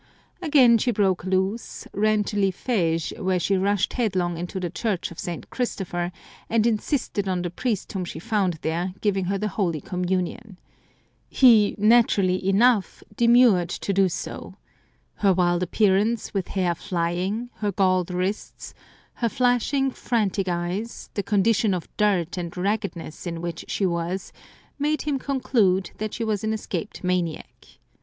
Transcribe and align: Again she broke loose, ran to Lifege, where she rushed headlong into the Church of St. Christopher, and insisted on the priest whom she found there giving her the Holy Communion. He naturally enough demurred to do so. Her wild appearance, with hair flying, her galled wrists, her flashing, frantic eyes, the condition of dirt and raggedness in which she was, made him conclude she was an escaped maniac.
Again 0.41 0.79
she 0.79 0.89
broke 0.89 1.25
loose, 1.25 1.85
ran 1.93 2.23
to 2.23 2.35
Lifege, 2.35 3.13
where 3.19 3.39
she 3.39 3.55
rushed 3.55 3.93
headlong 3.93 4.35
into 4.35 4.59
the 4.59 4.71
Church 4.71 5.11
of 5.11 5.19
St. 5.19 5.47
Christopher, 5.51 6.11
and 6.49 6.65
insisted 6.65 7.27
on 7.27 7.43
the 7.43 7.51
priest 7.51 7.93
whom 7.93 8.03
she 8.03 8.17
found 8.17 8.53
there 8.63 8.95
giving 9.01 9.25
her 9.25 9.37
the 9.37 9.47
Holy 9.49 9.79
Communion. 9.79 10.57
He 11.29 11.75
naturally 11.77 12.43
enough 12.49 13.03
demurred 13.15 13.69
to 13.69 13.93
do 13.93 14.09
so. 14.09 14.55
Her 15.17 15.33
wild 15.35 15.61
appearance, 15.61 16.33
with 16.33 16.47
hair 16.47 16.73
flying, 16.73 17.51
her 17.57 17.71
galled 17.71 18.09
wrists, 18.09 18.73
her 19.21 19.29
flashing, 19.29 19.91
frantic 19.91 20.47
eyes, 20.49 21.11
the 21.13 21.21
condition 21.21 21.75
of 21.75 21.87
dirt 21.97 22.39
and 22.39 22.57
raggedness 22.57 23.27
in 23.27 23.39
which 23.39 23.65
she 23.67 23.85
was, 23.85 24.33
made 24.79 25.03
him 25.03 25.19
conclude 25.19 25.91
she 26.09 26.23
was 26.23 26.43
an 26.43 26.53
escaped 26.53 27.03
maniac. 27.03 27.77